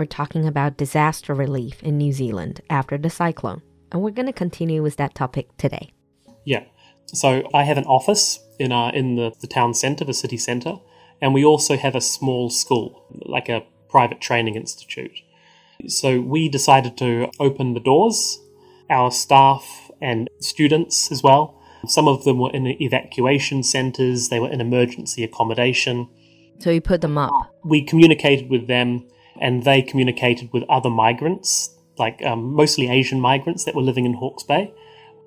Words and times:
were 0.00 0.06
talking 0.06 0.46
about 0.46 0.78
disaster 0.78 1.34
relief 1.34 1.82
in 1.82 1.98
New 1.98 2.12
Zealand 2.12 2.62
after 2.70 2.96
the 2.96 3.10
cyclone, 3.10 3.60
and 3.92 4.00
we're 4.00 4.10
going 4.10 4.26
to 4.26 4.32
continue 4.32 4.82
with 4.82 4.96
that 4.96 5.14
topic 5.14 5.54
today. 5.58 5.92
Yeah. 6.44 6.64
So 7.06 7.42
I 7.52 7.64
have 7.64 7.76
an 7.76 7.84
office 7.84 8.40
in 8.58 8.72
our 8.72 8.92
in 8.94 9.16
the, 9.16 9.32
the 9.40 9.46
town 9.46 9.74
centre, 9.74 10.06
the 10.06 10.14
city 10.14 10.38
centre, 10.38 10.76
and 11.20 11.34
we 11.34 11.44
also 11.44 11.76
have 11.76 11.94
a 11.94 12.00
small 12.00 12.48
school, 12.48 13.04
like 13.26 13.50
a 13.50 13.62
private 13.90 14.22
training 14.22 14.54
institute. 14.54 15.20
So 15.86 16.20
we 16.20 16.48
decided 16.48 16.96
to 16.98 17.30
open 17.38 17.74
the 17.74 17.80
doors, 17.80 18.40
our 18.88 19.10
staff 19.10 19.90
and 20.00 20.30
students 20.40 21.12
as 21.12 21.22
well. 21.22 21.60
Some 21.86 22.08
of 22.08 22.24
them 22.24 22.38
were 22.38 22.52
in 22.52 22.66
evacuation 22.66 23.62
centres, 23.62 24.30
they 24.30 24.40
were 24.40 24.50
in 24.50 24.62
emergency 24.62 25.24
accommodation. 25.24 26.08
So 26.58 26.70
you 26.70 26.80
put 26.80 27.00
them 27.02 27.18
up. 27.18 27.32
We 27.64 27.82
communicated 27.82 28.48
with 28.48 28.66
them, 28.66 29.06
and 29.40 29.64
they 29.64 29.82
communicated 29.82 30.52
with 30.52 30.64
other 30.68 30.90
migrants, 30.90 31.76
like 31.98 32.22
um, 32.24 32.52
mostly 32.52 32.88
Asian 32.88 33.20
migrants 33.20 33.64
that 33.64 33.74
were 33.74 33.82
living 33.82 34.04
in 34.04 34.14
Hawke's 34.14 34.42
Bay. 34.42 34.72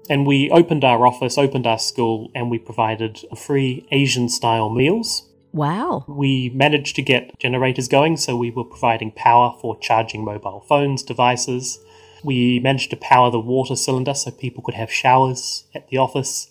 And 0.09 0.27
we 0.27 0.49
opened 0.51 0.83
our 0.83 1.07
office, 1.07 1.37
opened 1.37 1.65
our 1.65 1.79
school, 1.79 2.29
and 2.35 2.51
we 2.51 2.59
provided 2.59 3.19
free 3.37 3.87
Asian 3.91 4.29
style 4.29 4.69
meals. 4.69 5.29
Wow. 5.53 6.03
We 6.07 6.49
managed 6.49 6.95
to 6.97 7.01
get 7.01 7.39
generators 7.39 7.87
going, 7.87 8.17
so 8.17 8.35
we 8.35 8.51
were 8.51 8.63
providing 8.63 9.11
power 9.11 9.55
for 9.61 9.77
charging 9.79 10.25
mobile 10.25 10.65
phones, 10.67 11.03
devices. 11.03 11.79
We 12.23 12.59
managed 12.59 12.89
to 12.89 12.97
power 12.97 13.29
the 13.29 13.39
water 13.39 13.75
cylinder 13.75 14.13
so 14.13 14.31
people 14.31 14.63
could 14.63 14.75
have 14.75 14.91
showers 14.91 15.65
at 15.75 15.87
the 15.89 15.97
office. 15.97 16.49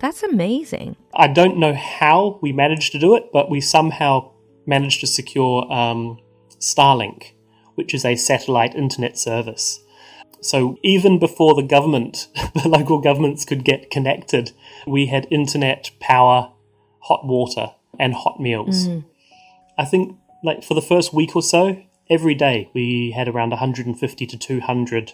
That's 0.00 0.22
amazing. 0.22 0.96
I 1.14 1.28
don't 1.28 1.58
know 1.58 1.72
how 1.72 2.38
we 2.42 2.52
managed 2.52 2.92
to 2.92 2.98
do 2.98 3.16
it, 3.16 3.30
but 3.32 3.48
we 3.48 3.60
somehow 3.60 4.30
managed 4.66 5.00
to 5.00 5.06
secure 5.06 5.70
um, 5.72 6.18
Starlink, 6.64 7.32
which 7.74 7.94
is 7.94 8.04
a 8.04 8.16
satellite 8.16 8.74
internet 8.74 9.18
service. 9.18 9.80
So 10.40 10.78
even 10.82 11.18
before 11.18 11.54
the 11.54 11.62
government, 11.62 12.28
the 12.54 12.68
local 12.68 12.98
governments 12.98 13.44
could 13.44 13.64
get 13.64 13.90
connected, 13.90 14.52
we 14.86 15.06
had 15.06 15.26
internet, 15.30 15.90
power, 16.00 16.52
hot 17.00 17.26
water, 17.26 17.72
and 17.98 18.14
hot 18.14 18.40
meals. 18.40 18.88
Mm. 18.88 19.04
I 19.78 19.84
think, 19.84 20.16
like, 20.42 20.62
for 20.62 20.74
the 20.74 20.82
first 20.82 21.12
week 21.14 21.34
or 21.34 21.42
so, 21.42 21.82
every 22.10 22.34
day 22.34 22.70
we 22.74 23.12
had 23.12 23.28
around 23.28 23.50
150 23.50 24.26
to 24.26 24.36
200 24.36 25.12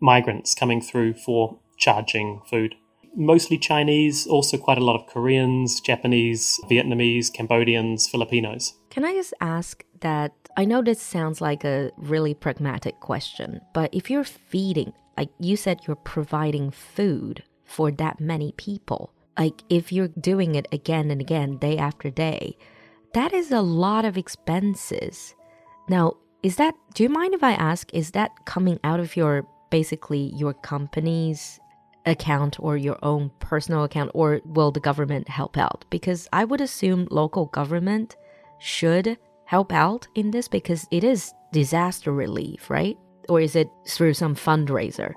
migrants 0.00 0.54
coming 0.54 0.80
through 0.80 1.14
for 1.14 1.58
charging 1.76 2.42
food. 2.48 2.74
Mostly 3.14 3.56
Chinese, 3.56 4.26
also 4.26 4.58
quite 4.58 4.78
a 4.78 4.84
lot 4.84 4.96
of 5.00 5.06
Koreans, 5.06 5.80
Japanese, 5.80 6.60
Vietnamese, 6.70 7.32
Cambodians, 7.32 8.06
Filipinos. 8.06 8.74
Can 8.96 9.04
I 9.04 9.12
just 9.12 9.34
ask 9.42 9.84
that? 10.00 10.32
I 10.56 10.64
know 10.64 10.80
this 10.80 11.02
sounds 11.02 11.42
like 11.42 11.64
a 11.64 11.90
really 11.98 12.32
pragmatic 12.32 12.98
question, 13.00 13.60
but 13.74 13.92
if 13.92 14.10
you're 14.10 14.24
feeding, 14.24 14.94
like 15.18 15.28
you 15.38 15.54
said, 15.54 15.80
you're 15.86 15.96
providing 15.96 16.70
food 16.70 17.42
for 17.66 17.90
that 17.90 18.20
many 18.20 18.52
people, 18.52 19.12
like 19.38 19.60
if 19.68 19.92
you're 19.92 20.08
doing 20.08 20.54
it 20.54 20.66
again 20.72 21.10
and 21.10 21.20
again, 21.20 21.58
day 21.58 21.76
after 21.76 22.08
day, 22.08 22.56
that 23.12 23.34
is 23.34 23.52
a 23.52 23.60
lot 23.60 24.06
of 24.06 24.16
expenses. 24.16 25.34
Now, 25.90 26.14
is 26.42 26.56
that, 26.56 26.74
do 26.94 27.02
you 27.02 27.10
mind 27.10 27.34
if 27.34 27.44
I 27.44 27.52
ask, 27.52 27.92
is 27.92 28.12
that 28.12 28.46
coming 28.46 28.80
out 28.82 28.98
of 28.98 29.14
your 29.14 29.46
basically 29.68 30.32
your 30.34 30.54
company's 30.54 31.60
account 32.06 32.56
or 32.60 32.78
your 32.78 32.98
own 33.02 33.30
personal 33.40 33.84
account, 33.84 34.12
or 34.14 34.40
will 34.46 34.70
the 34.70 34.80
government 34.80 35.28
help 35.28 35.58
out? 35.58 35.84
Because 35.90 36.26
I 36.32 36.46
would 36.46 36.62
assume 36.62 37.08
local 37.10 37.44
government 37.44 38.16
should 38.58 39.18
help 39.44 39.72
out 39.72 40.08
in 40.14 40.30
this 40.30 40.48
because 40.48 40.86
it 40.90 41.04
is 41.04 41.32
disaster 41.52 42.12
relief, 42.12 42.70
right? 42.70 42.96
Or 43.28 43.40
is 43.40 43.56
it 43.56 43.68
through 43.88 44.14
some 44.14 44.34
fundraiser? 44.34 45.12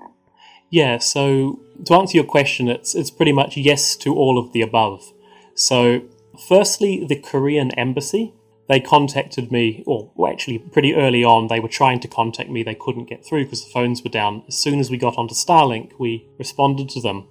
Yeah, 0.70 0.98
so 0.98 1.60
to 1.86 1.94
answer 1.94 2.16
your 2.16 2.26
question, 2.26 2.68
it's 2.68 2.94
it's 2.94 3.10
pretty 3.10 3.32
much 3.32 3.56
yes 3.56 3.96
to 3.96 4.14
all 4.14 4.38
of 4.38 4.52
the 4.52 4.62
above. 4.62 5.12
So, 5.54 6.02
firstly, 6.48 7.04
the 7.04 7.16
Korean 7.16 7.72
embassy 7.72 8.32
they 8.70 8.78
contacted 8.78 9.50
me, 9.50 9.82
or 9.84 10.12
well, 10.14 10.30
actually 10.30 10.58
pretty 10.58 10.94
early 10.94 11.24
on, 11.24 11.48
they 11.48 11.58
were 11.58 11.68
trying 11.68 11.98
to 11.98 12.06
contact 12.06 12.50
me. 12.50 12.62
They 12.62 12.76
couldn't 12.76 13.08
get 13.08 13.26
through 13.26 13.42
because 13.46 13.64
the 13.64 13.70
phones 13.72 14.04
were 14.04 14.10
down. 14.10 14.44
As 14.46 14.56
soon 14.56 14.78
as 14.78 14.92
we 14.92 14.96
got 14.96 15.18
onto 15.18 15.34
Starlink, 15.34 15.90
we 15.98 16.28
responded 16.38 16.88
to 16.90 17.00
them. 17.00 17.26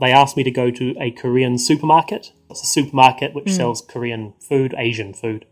They 0.00 0.12
asked 0.12 0.36
me 0.36 0.44
to 0.44 0.50
go 0.50 0.70
to 0.70 0.94
a 1.00 1.10
Korean 1.10 1.58
supermarket. 1.58 2.32
It's 2.50 2.62
a 2.62 2.66
supermarket 2.66 3.34
which 3.34 3.50
hmm. 3.50 3.56
sells 3.56 3.82
Korean 3.82 4.34
food, 4.40 4.74
Asian 4.76 5.12
food. 5.12 5.46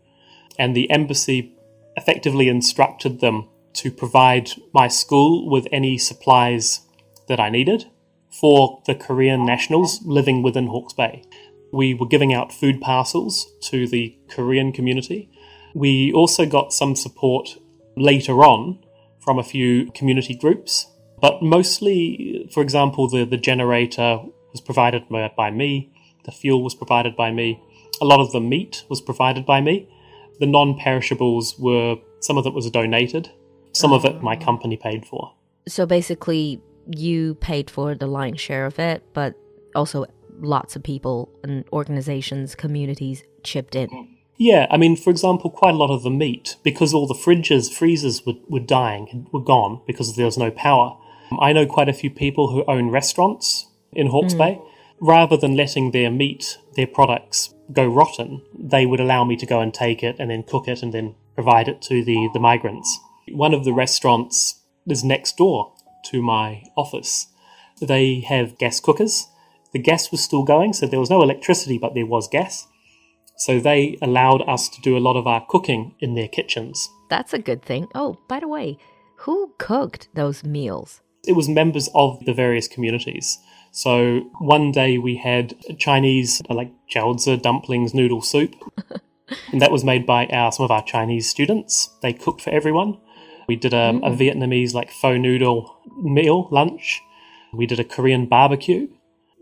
And 0.57 0.75
the 0.75 0.89
embassy 0.89 1.53
effectively 1.95 2.47
instructed 2.47 3.19
them 3.19 3.47
to 3.73 3.91
provide 3.91 4.51
my 4.73 4.87
school 4.87 5.49
with 5.49 5.67
any 5.71 5.97
supplies 5.97 6.81
that 7.27 7.39
I 7.39 7.49
needed 7.49 7.85
for 8.31 8.81
the 8.85 8.95
Korean 8.95 9.45
nationals 9.45 10.01
living 10.03 10.41
within 10.41 10.67
Hawke's 10.67 10.93
Bay. 10.93 11.23
We 11.71 11.93
were 11.93 12.07
giving 12.07 12.33
out 12.33 12.53
food 12.53 12.81
parcels 12.81 13.47
to 13.63 13.87
the 13.87 14.17
Korean 14.29 14.71
community. 14.71 15.29
We 15.73 16.11
also 16.13 16.45
got 16.45 16.73
some 16.73 16.95
support 16.95 17.57
later 17.95 18.43
on 18.43 18.79
from 19.19 19.37
a 19.37 19.43
few 19.43 19.91
community 19.91 20.35
groups, 20.35 20.87
but 21.19 21.41
mostly, 21.41 22.49
for 22.53 22.61
example, 22.61 23.09
the, 23.09 23.25
the 23.25 23.37
generator 23.37 24.21
was 24.57 24.65
provided 24.65 25.07
by, 25.07 25.31
by 25.37 25.51
me, 25.51 25.91
the 26.25 26.31
fuel 26.31 26.63
was 26.63 26.73
provided 26.73 27.15
by 27.15 27.31
me, 27.31 27.61
a 28.01 28.05
lot 28.05 28.19
of 28.19 28.31
the 28.31 28.39
meat 28.39 28.83
was 28.89 29.01
provided 29.01 29.45
by 29.45 29.61
me. 29.61 29.87
The 30.39 30.47
non 30.47 30.77
perishables 30.77 31.57
were, 31.59 31.97
some 32.19 32.37
of 32.37 32.45
it 32.45 32.53
was 32.53 32.69
donated, 32.69 33.29
some 33.73 33.93
of 33.93 34.05
it 34.05 34.21
my 34.21 34.35
oh. 34.35 34.43
company 34.43 34.77
paid 34.77 35.05
for. 35.05 35.33
So 35.67 35.85
basically, 35.85 36.61
you 36.95 37.35
paid 37.35 37.69
for 37.69 37.95
the 37.95 38.07
lion's 38.07 38.39
share 38.39 38.65
of 38.65 38.79
it, 38.79 39.03
but 39.13 39.35
also 39.75 40.05
lots 40.39 40.75
of 40.75 40.83
people 40.83 41.29
and 41.43 41.65
organizations, 41.71 42.55
communities 42.55 43.23
chipped 43.43 43.75
in. 43.75 43.89
Yeah, 44.37 44.67
I 44.69 44.77
mean, 44.77 44.95
for 44.95 45.09
example, 45.09 45.49
quite 45.49 45.73
a 45.73 45.77
lot 45.77 45.89
of 45.89 46.03
the 46.03 46.11
meat, 46.11 46.57
because 46.63 46.93
all 46.93 47.07
the 47.07 47.15
fridges, 47.15 47.73
freezers 47.73 48.25
were, 48.25 48.35
were 48.47 48.59
dying, 48.59 49.27
were 49.33 49.41
gone 49.41 49.81
because 49.87 50.15
there 50.15 50.25
was 50.25 50.37
no 50.37 50.51
power. 50.51 50.95
I 51.39 51.53
know 51.53 51.65
quite 51.65 51.89
a 51.89 51.93
few 51.93 52.11
people 52.11 52.51
who 52.51 52.63
own 52.67 52.89
restaurants 52.89 53.67
in 53.97 54.07
Hawke's 54.07 54.33
hmm. 54.33 54.39
Bay. 54.39 54.61
Rather 54.99 55.35
than 55.35 55.55
letting 55.55 55.91
their 55.91 56.09
meat, 56.09 56.57
their 56.75 56.87
products 56.87 57.53
go 57.71 57.85
rotten, 57.85 58.41
they 58.57 58.85
would 58.85 58.99
allow 58.99 59.23
me 59.23 59.35
to 59.35 59.45
go 59.45 59.59
and 59.59 59.73
take 59.73 60.01
it 60.01 60.15
and 60.19 60.31
then 60.31 60.43
cook 60.43 60.67
it 60.67 60.81
and 60.81 60.93
then 60.93 61.15
provide 61.35 61.67
it 61.67 61.81
to 61.83 62.03
the, 62.03 62.29
the 62.33 62.39
migrants. 62.39 62.97
One 63.29 63.53
of 63.53 63.63
the 63.63 63.73
restaurants 63.73 64.61
is 64.87 65.03
next 65.03 65.37
door 65.37 65.73
to 66.05 66.21
my 66.21 66.63
office. 66.75 67.27
They 67.81 68.21
have 68.21 68.57
gas 68.57 68.79
cookers. 68.79 69.27
The 69.73 69.79
gas 69.79 70.11
was 70.11 70.23
still 70.23 70.43
going, 70.43 70.73
so 70.73 70.87
there 70.87 70.99
was 70.99 71.09
no 71.09 71.21
electricity, 71.21 71.77
but 71.77 71.93
there 71.93 72.05
was 72.05 72.27
gas. 72.27 72.67
So 73.35 73.59
they 73.59 73.97
allowed 74.01 74.41
us 74.47 74.67
to 74.69 74.81
do 74.81 74.97
a 74.97 74.99
lot 74.99 75.15
of 75.15 75.27
our 75.27 75.45
cooking 75.45 75.93
in 75.99 76.15
their 76.15 76.27
kitchens. 76.27 76.89
That's 77.09 77.33
a 77.33 77.39
good 77.39 77.61
thing. 77.61 77.87
Oh, 77.93 78.17
by 78.27 78.39
the 78.39 78.47
way, 78.47 78.77
who 79.17 79.53
cooked 79.59 80.07
those 80.13 80.43
meals? 80.43 81.01
It 81.27 81.35
was 81.35 81.49
members 81.49 81.89
of 81.93 82.23
the 82.25 82.33
various 82.33 82.67
communities. 82.67 83.39
So 83.71 84.21
one 84.39 84.71
day 84.71 84.97
we 84.97 85.17
had 85.17 85.55
Chinese, 85.77 86.41
like 86.49 86.71
jiaozi, 86.89 87.41
dumplings, 87.41 87.93
noodle 87.93 88.21
soup. 88.21 88.55
and 89.51 89.61
that 89.61 89.71
was 89.71 89.83
made 89.83 90.05
by 90.05 90.25
our, 90.27 90.51
some 90.51 90.63
of 90.63 90.71
our 90.71 90.83
Chinese 90.83 91.29
students. 91.29 91.89
They 92.01 92.13
cooked 92.13 92.41
for 92.41 92.49
everyone. 92.49 92.97
We 93.47 93.55
did 93.55 93.73
a, 93.73 93.89
a 93.89 93.93
mm. 93.93 94.17
Vietnamese, 94.17 94.73
like 94.73 94.91
pho 94.91 95.17
noodle 95.17 95.77
meal, 96.01 96.47
lunch. 96.51 97.01
We 97.53 97.65
did 97.65 97.79
a 97.79 97.83
Korean 97.83 98.25
barbecue. 98.25 98.87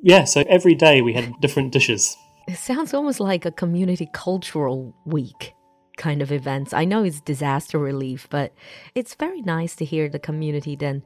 Yeah, 0.01 0.25
so 0.25 0.43
every 0.47 0.75
day 0.75 1.01
we 1.01 1.13
had 1.13 1.39
different 1.41 1.71
dishes. 1.71 2.15
It 2.47 2.57
sounds 2.57 2.93
almost 2.93 3.19
like 3.19 3.45
a 3.45 3.51
community 3.51 4.07
cultural 4.13 4.93
week 5.05 5.53
kind 5.97 6.21
of 6.21 6.31
events. 6.31 6.73
I 6.73 6.85
know 6.85 7.03
it's 7.03 7.21
disaster 7.21 7.79
relief, 7.79 8.27
but 8.29 8.53
it's 8.93 9.15
very 9.15 9.41
nice 9.41 9.75
to 9.77 9.85
hear 9.85 10.09
the 10.09 10.19
community 10.19 10.75
then 10.75 11.03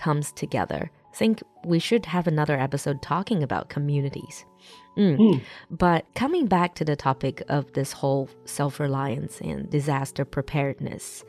comes 0.00 0.32
together. 0.32 0.90
I 1.12 1.16
think 1.16 1.42
we 1.64 1.78
should 1.78 2.06
have 2.06 2.26
another 2.26 2.58
episode 2.58 3.02
talking 3.02 3.42
about 3.42 3.68
communities. 3.68 4.44
Mm. 4.96 5.40
But 5.70 6.06
coming 6.14 6.46
back 6.46 6.74
to 6.76 6.84
the 6.84 6.96
topic 6.96 7.42
of 7.48 7.72
this 7.72 7.92
whole 7.92 8.28
self 8.44 8.80
reliance 8.80 9.40
and 9.40 9.70
disaster 9.70 10.24
preparedness, 10.24 11.24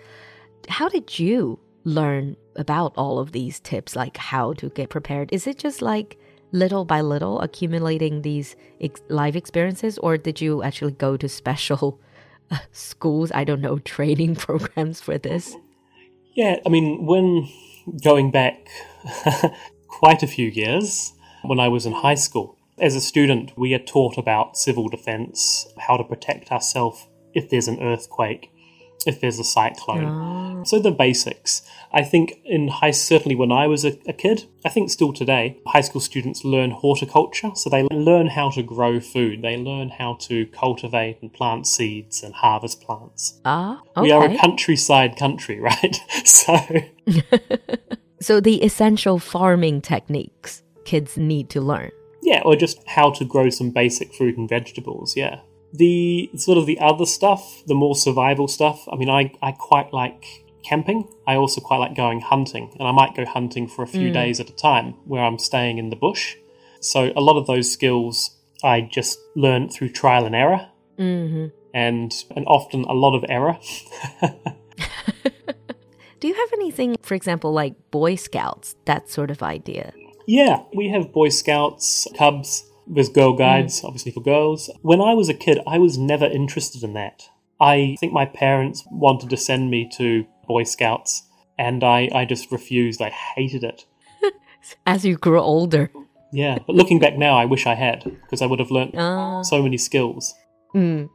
how 0.69 0.89
did 0.89 1.19
you 1.19 1.59
learn 1.83 2.35
about 2.55 2.93
all 2.95 3.19
of 3.19 3.31
these 3.31 3.59
tips, 3.59 3.95
like 3.95 4.17
how 4.17 4.53
to 4.53 4.69
get 4.69 4.89
prepared? 4.89 5.31
Is 5.31 5.47
it 5.47 5.57
just 5.57 5.81
like 5.81 6.17
little 6.51 6.85
by 6.85 7.01
little 7.01 7.39
accumulating 7.39 8.21
these 8.21 8.55
ex- 8.81 9.01
life 9.09 9.35
experiences, 9.35 9.97
or 9.99 10.17
did 10.17 10.41
you 10.41 10.63
actually 10.63 10.91
go 10.93 11.17
to 11.17 11.29
special 11.29 11.99
uh, 12.51 12.57
schools? 12.71 13.31
I 13.33 13.43
don't 13.43 13.61
know, 13.61 13.79
training 13.79 14.35
programs 14.47 15.01
for 15.01 15.17
this? 15.17 15.55
Yeah, 16.33 16.57
I 16.65 16.69
mean, 16.69 17.05
when 17.05 17.47
going 18.03 18.31
back 18.31 18.67
quite 19.87 20.23
a 20.23 20.27
few 20.27 20.47
years, 20.47 21.13
when 21.43 21.59
I 21.59 21.67
was 21.67 21.85
in 21.85 21.93
high 21.93 22.15
school, 22.15 22.57
as 22.77 22.95
a 22.95 23.01
student, 23.01 23.57
we 23.57 23.73
are 23.73 23.79
taught 23.79 24.17
about 24.17 24.57
civil 24.57 24.87
defense, 24.87 25.67
how 25.77 25.97
to 25.97 26.03
protect 26.03 26.51
ourselves 26.51 27.07
if 27.33 27.49
there's 27.49 27.67
an 27.67 27.81
earthquake, 27.81 28.51
if 29.07 29.21
there's 29.21 29.39
a 29.39 29.43
cyclone. 29.43 30.05
Oh. 30.05 30.63
So 30.63 30.79
the 30.79 30.91
basics. 30.91 31.61
I 31.93 32.03
think 32.03 32.39
in 32.45 32.69
high, 32.69 32.91
certainly 32.91 33.35
when 33.35 33.51
I 33.51 33.67
was 33.67 33.83
a, 33.83 33.97
a, 34.07 34.13
kid, 34.13 34.45
I 34.63 34.69
think 34.69 34.89
still 34.89 35.11
today, 35.11 35.59
high 35.67 35.81
school 35.81 35.99
students 35.99 36.45
learn 36.45 36.71
horticulture. 36.71 37.51
So 37.55 37.69
they 37.69 37.83
learn 37.83 38.27
how 38.27 38.49
to 38.51 38.63
grow 38.63 38.99
food. 38.99 39.41
They 39.41 39.57
learn 39.57 39.89
how 39.89 40.15
to 40.21 40.45
cultivate 40.47 41.21
and 41.21 41.33
plant 41.33 41.67
seeds 41.67 42.23
and 42.23 42.33
harvest 42.33 42.81
plants. 42.81 43.39
Ah, 43.43 43.81
okay. 43.97 44.01
We 44.01 44.11
are 44.11 44.23
a 44.23 44.37
countryside 44.37 45.17
country, 45.17 45.59
right? 45.59 45.95
so. 46.23 46.57
so 48.21 48.39
the 48.39 48.63
essential 48.63 49.19
farming 49.19 49.81
techniques 49.81 50.63
kids 50.85 51.17
need 51.17 51.49
to 51.49 51.61
learn. 51.61 51.91
Yeah, 52.21 52.41
or 52.45 52.55
just 52.55 52.87
how 52.87 53.11
to 53.11 53.25
grow 53.25 53.49
some 53.49 53.71
basic 53.71 54.13
fruit 54.13 54.37
and 54.37 54.47
vegetables, 54.47 55.17
yeah. 55.17 55.39
The 55.73 56.29
sort 56.35 56.57
of 56.57 56.65
the 56.65 56.79
other 56.79 57.05
stuff, 57.05 57.63
the 57.65 57.75
more 57.75 57.95
survival 57.95 58.47
stuff, 58.47 58.85
I 58.91 58.95
mean, 58.95 59.09
I, 59.09 59.33
I 59.41 59.53
quite 59.53 59.93
like 59.93 60.25
camping. 60.63 61.07
I 61.25 61.35
also 61.35 61.61
quite 61.61 61.77
like 61.77 61.95
going 61.95 62.21
hunting, 62.21 62.75
and 62.79 62.87
I 62.87 62.91
might 62.91 63.15
go 63.15 63.25
hunting 63.25 63.67
for 63.67 63.83
a 63.83 63.87
few 63.87 64.09
mm. 64.09 64.13
days 64.13 64.39
at 64.39 64.49
a 64.49 64.55
time 64.55 64.95
where 65.05 65.23
I'm 65.23 65.39
staying 65.39 65.77
in 65.77 65.89
the 65.89 65.95
bush. 65.95 66.35
So 66.79 67.11
a 67.15 67.21
lot 67.21 67.37
of 67.37 67.47
those 67.47 67.71
skills 67.71 68.37
I 68.63 68.81
just 68.81 69.19
learned 69.35 69.71
through 69.73 69.89
trial 69.89 70.25
and 70.25 70.35
error, 70.35 70.69
mm-hmm. 70.97 71.47
and 71.73 72.13
and 72.35 72.45
often 72.47 72.83
a 72.83 72.93
lot 72.93 73.15
of 73.15 73.25
error. 73.29 73.57
Do 76.19 76.27
you 76.27 76.35
have 76.35 76.53
anything, 76.53 76.97
for 77.01 77.15
example, 77.15 77.51
like 77.51 77.73
Boy 77.89 78.15
Scouts, 78.15 78.75
that 78.85 79.09
sort 79.09 79.31
of 79.31 79.41
idea? 79.41 79.91
Yeah, 80.27 80.63
we 80.73 80.89
have 80.89 81.11
Boy 81.11 81.29
Scouts, 81.29 82.07
Cubs, 82.15 82.70
there's 82.91 83.09
Girl 83.09 83.33
Guides, 83.33 83.81
mm. 83.81 83.85
obviously 83.85 84.11
for 84.11 84.21
girls. 84.21 84.69
When 84.81 85.01
I 85.01 85.13
was 85.13 85.29
a 85.29 85.33
kid, 85.33 85.59
I 85.65 85.77
was 85.77 85.97
never 85.97 86.25
interested 86.25 86.83
in 86.83 86.93
that. 86.93 87.23
I 87.59 87.95
think 87.99 88.11
my 88.11 88.25
parents 88.25 88.83
wanted 88.91 89.29
to 89.29 89.37
send 89.37 89.69
me 89.71 89.89
to 89.97 90.25
Boy 90.47 90.63
Scouts, 90.63 91.23
and 91.57 91.83
I, 91.83 92.09
I 92.13 92.25
just 92.25 92.51
refused. 92.51 93.01
I 93.01 93.09
hated 93.09 93.63
it. 93.63 93.85
As 94.85 95.05
you 95.05 95.15
grew 95.15 95.39
older. 95.39 95.91
Yeah, 96.33 96.57
but 96.65 96.75
looking 96.75 96.99
back 96.99 97.17
now, 97.17 97.37
I 97.37 97.45
wish 97.45 97.65
I 97.65 97.75
had, 97.75 98.03
because 98.03 98.41
I 98.41 98.45
would 98.45 98.59
have 98.59 98.71
learned 98.71 98.95
uh, 98.95 99.43
so 99.43 99.61
many 99.61 99.77
skills. 99.77 100.33
Mm. 100.75 101.09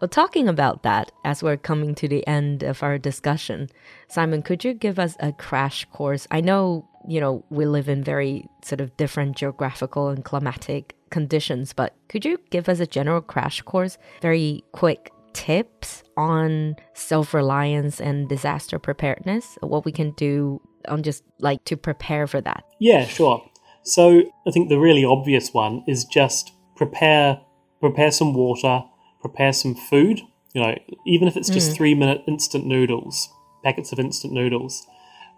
Well, 0.00 0.08
talking 0.08 0.48
about 0.48 0.82
that, 0.82 1.12
as 1.24 1.42
we're 1.42 1.56
coming 1.58 1.94
to 1.96 2.08
the 2.08 2.26
end 2.26 2.62
of 2.62 2.82
our 2.82 2.96
discussion, 2.96 3.68
Simon, 4.08 4.42
could 4.42 4.64
you 4.64 4.72
give 4.72 4.98
us 4.98 5.16
a 5.20 5.32
crash 5.32 5.84
course? 5.86 6.26
I 6.30 6.40
know, 6.40 6.88
you 7.06 7.20
know, 7.20 7.44
we 7.50 7.66
live 7.66 7.88
in 7.88 8.02
very 8.02 8.48
sort 8.64 8.80
of 8.80 8.96
different 8.96 9.36
geographical 9.36 10.08
and 10.08 10.24
climatic 10.24 10.94
conditions, 11.10 11.72
but 11.72 11.94
could 12.08 12.24
you 12.24 12.38
give 12.50 12.68
us 12.68 12.80
a 12.80 12.86
general 12.86 13.20
crash 13.20 13.62
course, 13.62 13.98
very 14.22 14.64
quick 14.72 15.12
tips 15.32 16.02
on 16.16 16.76
self 16.94 17.34
reliance 17.34 18.00
and 18.00 18.28
disaster 18.28 18.78
preparedness? 18.78 19.58
What 19.60 19.84
we 19.84 19.92
can 19.92 20.12
do 20.12 20.60
on 20.88 21.02
just 21.02 21.22
like 21.38 21.64
to 21.64 21.76
prepare 21.76 22.26
for 22.26 22.40
that? 22.40 22.64
Yeah, 22.78 23.06
sure. 23.06 23.44
So 23.82 24.22
I 24.46 24.50
think 24.50 24.68
the 24.68 24.78
really 24.78 25.04
obvious 25.04 25.52
one 25.54 25.84
is 25.86 26.04
just 26.04 26.52
prepare 26.76 27.40
prepare 27.80 28.10
some 28.10 28.34
water 28.34 28.82
prepare 29.20 29.52
some 29.52 29.74
food. 29.74 30.20
You 30.54 30.62
know, 30.62 30.78
even 31.06 31.28
if 31.28 31.36
it's 31.36 31.50
just 31.50 31.72
mm. 31.72 31.76
three 31.76 31.94
minute 31.94 32.22
instant 32.26 32.66
noodles, 32.66 33.28
packets 33.62 33.92
of 33.92 33.98
instant 33.98 34.32
noodles, 34.32 34.86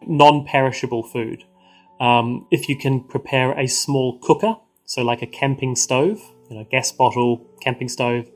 non 0.07 0.45
perishable 0.47 1.03
food. 1.03 1.45
Um, 2.01 2.47
if 2.51 2.69
you 2.69 2.77
can 2.77 3.01
prepare 3.01 3.59
a 3.59 3.67
small 3.67 4.19
cooker, 4.21 4.57
so 4.91 5.03
like 5.03 5.23
a 5.23 5.27
camping 5.27 5.77
stove, 5.77 6.21
you 6.51 6.57
know, 6.57 6.67
gas 6.69 6.91
bottle, 6.91 7.47
camping 7.61 7.89
stove, 7.89 8.29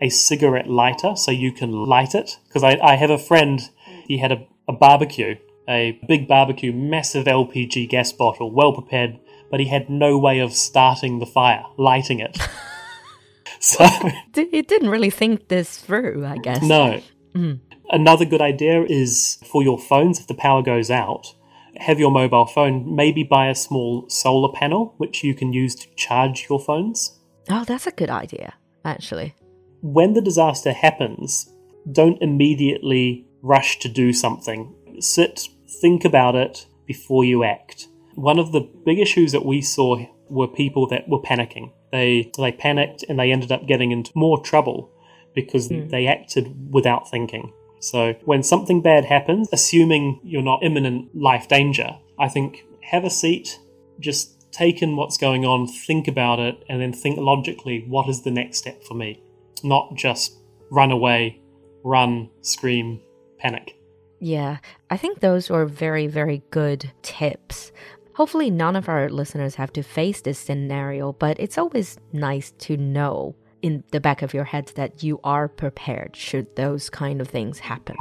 a 0.00 0.08
cigarette 0.08 0.66
lighter, 0.66 1.14
so 1.14 1.30
you 1.30 1.52
can 1.52 1.70
light 1.70 2.14
it. 2.14 2.38
Because 2.46 2.64
I, 2.64 2.78
I 2.82 2.96
have 2.96 3.10
a 3.10 3.18
friend, 3.18 3.60
he 4.06 4.16
had 4.16 4.32
a, 4.32 4.46
a 4.66 4.72
barbecue, 4.72 5.36
a 5.68 6.00
big 6.08 6.26
barbecue, 6.26 6.72
massive 6.72 7.26
LPG 7.26 7.90
gas 7.90 8.10
bottle, 8.10 8.50
well 8.50 8.72
prepared, 8.72 9.18
but 9.50 9.60
he 9.60 9.66
had 9.66 9.90
no 9.90 10.16
way 10.16 10.38
of 10.38 10.54
starting 10.54 11.18
the 11.18 11.26
fire, 11.26 11.64
lighting 11.76 12.20
it. 12.20 12.38
So 13.60 13.84
he 14.34 14.62
didn't 14.62 14.88
really 14.88 15.10
think 15.10 15.48
this 15.48 15.78
through, 15.78 16.24
I 16.24 16.36
guess. 16.38 16.62
No. 16.62 17.02
Mm. 17.34 17.58
Another 17.90 18.24
good 18.24 18.40
idea 18.40 18.84
is 18.84 19.38
for 19.44 19.64
your 19.64 19.78
phones, 19.78 20.20
if 20.20 20.28
the 20.28 20.34
power 20.34 20.62
goes 20.62 20.90
out, 20.90 21.34
have 21.78 21.98
your 21.98 22.10
mobile 22.10 22.46
phone, 22.46 22.94
maybe 22.94 23.22
buy 23.22 23.48
a 23.48 23.54
small 23.54 24.08
solar 24.08 24.52
panel 24.52 24.94
which 24.98 25.22
you 25.24 25.34
can 25.34 25.52
use 25.52 25.74
to 25.76 25.88
charge 25.94 26.46
your 26.48 26.60
phones. 26.60 27.18
Oh, 27.50 27.64
that's 27.64 27.86
a 27.86 27.92
good 27.92 28.10
idea, 28.10 28.54
actually. 28.84 29.34
When 29.80 30.12
the 30.12 30.20
disaster 30.20 30.72
happens, 30.72 31.52
don't 31.90 32.20
immediately 32.20 33.26
rush 33.42 33.78
to 33.80 33.88
do 33.88 34.12
something. 34.12 34.74
Sit, 35.00 35.48
think 35.80 36.04
about 36.04 36.34
it 36.34 36.66
before 36.86 37.24
you 37.24 37.44
act. 37.44 37.88
One 38.14 38.38
of 38.38 38.52
the 38.52 38.68
big 38.84 38.98
issues 38.98 39.32
that 39.32 39.44
we 39.44 39.62
saw 39.62 40.04
were 40.28 40.48
people 40.48 40.86
that 40.88 41.08
were 41.08 41.20
panicking. 41.20 41.72
They 41.92 42.30
they 42.36 42.52
panicked 42.52 43.04
and 43.08 43.18
they 43.18 43.32
ended 43.32 43.52
up 43.52 43.66
getting 43.66 43.92
into 43.92 44.10
more 44.14 44.42
trouble 44.42 44.90
because 45.34 45.68
mm. 45.68 45.88
they 45.90 46.06
acted 46.06 46.72
without 46.72 47.08
thinking. 47.10 47.52
So 47.80 48.14
when 48.24 48.42
something 48.42 48.82
bad 48.82 49.04
happens, 49.04 49.48
assuming 49.52 50.20
you're 50.22 50.42
not 50.42 50.62
imminent 50.62 51.14
life 51.14 51.48
danger, 51.48 51.98
I 52.18 52.28
think 52.28 52.64
have 52.82 53.04
a 53.04 53.10
seat, 53.10 53.58
just 54.00 54.50
take 54.50 54.82
in 54.82 54.96
what's 54.96 55.16
going 55.16 55.44
on, 55.44 55.66
think 55.66 56.08
about 56.08 56.40
it, 56.40 56.64
and 56.68 56.80
then 56.80 56.92
think 56.92 57.18
logically 57.18 57.84
what 57.86 58.08
is 58.08 58.22
the 58.22 58.30
next 58.30 58.58
step 58.58 58.82
for 58.82 58.94
me? 58.94 59.22
Not 59.62 59.94
just 59.94 60.38
run 60.70 60.90
away, 60.90 61.40
run, 61.84 62.30
scream, 62.42 63.00
panic. 63.38 63.76
Yeah, 64.20 64.58
I 64.90 64.96
think 64.96 65.20
those 65.20 65.50
are 65.50 65.64
very, 65.64 66.06
very 66.06 66.42
good 66.50 66.90
tips. 67.02 67.72
Hopefully, 68.14 68.50
none 68.50 68.74
of 68.74 68.88
our 68.88 69.08
listeners 69.08 69.54
have 69.54 69.72
to 69.74 69.82
face 69.82 70.20
this 70.20 70.40
scenario, 70.40 71.12
but 71.12 71.38
it's 71.38 71.56
always 71.56 71.98
nice 72.12 72.50
to 72.58 72.76
know 72.76 73.36
in 73.62 73.84
the 73.90 74.00
back 74.00 74.22
of 74.22 74.34
your 74.34 74.44
head 74.44 74.72
that 74.76 75.02
you 75.02 75.20
are 75.24 75.48
prepared 75.48 76.16
should 76.16 76.56
those 76.56 76.90
kind 76.90 77.20
of 77.20 77.28
things 77.28 77.60
happen. 77.60 77.96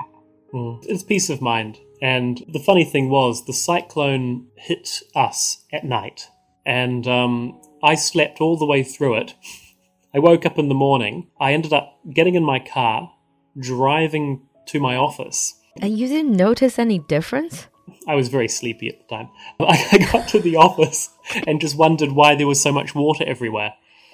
Mm. 0.54 0.80
It's 0.84 1.04
peace 1.04 1.30
of 1.30 1.42
mind. 1.42 1.78
And 2.02 2.44
the 2.48 2.60
funny 2.60 2.86
thing 2.86 3.10
was, 3.10 3.46
the 3.46 3.54
cyclone 3.54 4.48
hit 4.56 5.02
us 5.16 5.66
at 5.74 5.84
night, 5.84 6.28
and 6.66 7.08
um, 7.08 7.60
I 7.84 7.96
slept 7.96 8.40
all 8.40 8.58
the 8.58 8.66
way 8.66 8.84
through 8.84 9.18
it. 9.18 9.34
I 10.14 10.20
woke 10.20 10.46
up 10.46 10.58
in 10.58 10.70
the 10.70 10.76
morning. 10.76 11.30
I 11.40 11.54
ended 11.54 11.74
up 11.74 12.00
getting 12.14 12.36
in 12.36 12.44
my 12.44 12.60
car, 12.60 13.12
driving 13.60 14.48
to 14.68 14.80
my 14.80 14.96
office. 14.96 15.56
And 15.82 15.98
you 15.98 16.08
didn't 16.08 16.36
notice 16.36 16.80
any 16.80 17.00
difference? 17.00 17.68
I 18.08 18.16
was 18.16 18.30
very 18.30 18.48
sleepy 18.48 18.90
at 18.90 19.00
the 19.00 19.16
time. 19.16 19.30
I 19.60 20.08
got 20.12 20.28
to 20.30 20.40
the 20.40 20.56
office 20.68 21.10
and 21.46 21.62
just 21.62 21.78
wondered 21.78 22.12
why 22.12 22.36
there 22.36 22.48
was 22.48 22.62
so 22.62 22.72
much 22.72 22.96
water 22.96 23.24
everywhere. 23.28 23.74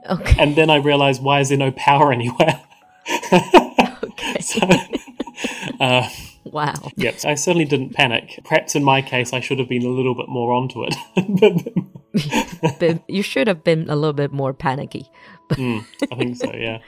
Okay. 0.10 0.36
And 0.42 0.56
then 0.56 0.70
I 0.70 0.78
realized 0.78 1.22
why 1.22 1.40
is 1.40 1.50
there 1.50 1.58
no 1.58 1.72
power 1.72 2.12
anywhere? 2.12 2.62
okay. 4.04 4.40
so, 4.42 4.60
uh, 5.80 6.10
wow. 6.46 6.74
Yes, 6.96 7.26
I 7.26 7.36
certainly 7.36 7.66
didn't 7.66 7.94
panic. 7.94 8.40
Perhaps 8.44 8.76
in 8.76 8.84
my 8.84 9.02
case, 9.02 9.34
I 9.34 9.40
should 9.40 9.60
have 9.60 9.70
been 9.70 9.84
a 9.84 9.90
little 9.90 10.16
bit 10.16 10.30
more 10.30 10.54
onto 10.54 10.86
it. 10.86 10.96
you 13.08 13.24
should 13.24 13.48
have 13.48 13.64
been 13.64 13.90
a 13.90 13.96
little 13.96 14.14
bit 14.14 14.32
more 14.32 14.54
panicky. 14.54 15.10
mm, 15.52 15.86
I 16.12 16.16
think 16.16 16.38
so, 16.38 16.52
yeah. 16.54 16.80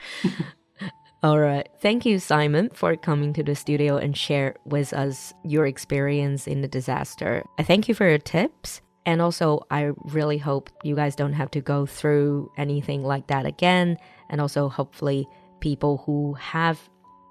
All 1.24 1.39
right. 1.39 1.67
Thank 1.81 2.05
you, 2.05 2.19
Simon, 2.19 2.69
for 2.74 2.95
coming 2.95 3.34
to 3.34 3.41
the 3.41 3.55
studio 3.55 3.98
and 3.98 4.15
share 4.15 4.55
with 4.63 4.93
us 4.93 5.34
your 5.43 5.65
experience 5.65 6.45
in 6.45 6.62
the 6.62 6.67
disaster. 6.67 7.43
I 7.57 7.63
thank 7.63 7.88
you 7.88 7.95
for 7.95 8.07
your 8.07 8.19
tips. 8.19 8.81
And 9.06 9.22
also, 9.22 9.66
I 9.70 9.92
really 10.04 10.38
hope 10.38 10.70
you 10.84 10.96
guys 10.96 11.16
don't 11.16 11.34
have 11.34 11.52
to 11.52 11.62
go 11.62 11.86
through 11.86 12.52
anything 12.58 13.04
like 13.04 13.28
that 13.28 13.46
again. 13.46 13.98
And 14.30 14.42
also, 14.42 14.68
hopefully, 14.68 15.28
people 15.60 16.04
who 16.06 16.34
have 16.34 16.80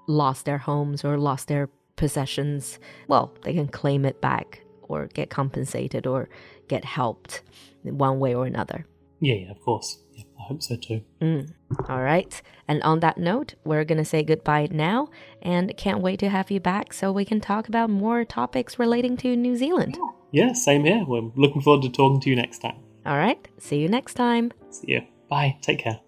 lost 0.07 0.45
their 0.45 0.57
homes 0.57 1.03
or 1.03 1.17
lost 1.17 1.47
their 1.47 1.69
possessions, 1.95 2.79
well, 3.07 3.33
they 3.43 3.53
can 3.53 3.67
claim 3.67 4.05
it 4.05 4.21
back 4.21 4.63
or 4.83 5.07
get 5.07 5.29
compensated 5.29 6.07
or 6.07 6.29
get 6.67 6.85
helped 6.85 7.41
one 7.83 8.19
way 8.19 8.33
or 8.33 8.45
another. 8.45 8.85
Yeah, 9.19 9.35
yeah, 9.35 9.51
of 9.51 9.61
course. 9.61 9.99
Yeah, 10.13 10.23
I 10.39 10.43
hope 10.43 10.61
so 10.61 10.75
too. 10.75 11.01
Mm. 11.21 11.53
All 11.89 12.01
right. 12.01 12.41
And 12.67 12.81
on 12.83 12.99
that 13.01 13.17
note, 13.17 13.55
we're 13.63 13.85
going 13.85 13.97
to 13.97 14.05
say 14.05 14.23
goodbye 14.23 14.67
now 14.71 15.09
and 15.41 15.75
can't 15.77 16.01
wait 16.01 16.19
to 16.19 16.29
have 16.29 16.51
you 16.51 16.59
back 16.59 16.93
so 16.93 17.11
we 17.11 17.25
can 17.25 17.41
talk 17.41 17.67
about 17.67 17.89
more 17.89 18.23
topics 18.23 18.79
relating 18.79 19.17
to 19.17 19.35
New 19.35 19.55
Zealand. 19.55 19.97
Yeah, 20.31 20.53
same 20.53 20.85
here. 20.85 21.03
We're 21.07 21.31
looking 21.35 21.61
forward 21.61 21.83
to 21.83 21.89
talking 21.89 22.19
to 22.21 22.29
you 22.29 22.35
next 22.35 22.59
time. 22.59 22.77
All 23.05 23.17
right. 23.17 23.47
See 23.57 23.77
you 23.77 23.87
next 23.87 24.15
time. 24.15 24.51
See 24.69 24.93
you. 24.93 25.01
Bye. 25.29 25.57
Take 25.61 25.79
care. 25.79 25.99